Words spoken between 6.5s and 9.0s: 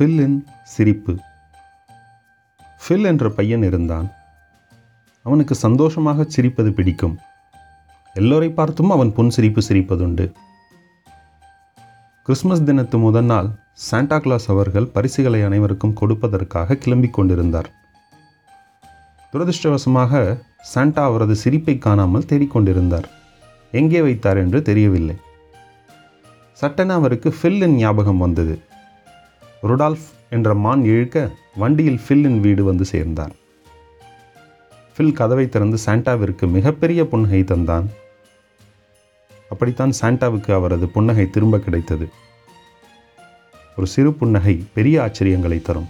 பிடிக்கும். எல்லோரை பார்த்தும்